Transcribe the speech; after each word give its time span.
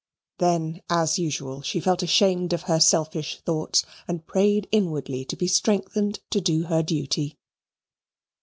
Then, 0.39 0.81
as 0.89 1.19
usual, 1.19 1.61
she 1.61 1.79
felt 1.79 2.01
ashamed 2.01 2.53
of 2.53 2.63
her 2.63 2.79
selfish 2.79 3.39
thoughts 3.41 3.85
and 4.07 4.25
prayed 4.25 4.67
inwardly 4.71 5.23
to 5.25 5.35
be 5.35 5.45
strengthened 5.45 6.21
to 6.31 6.41
do 6.41 6.63
her 6.63 6.81
duty. 6.81 7.37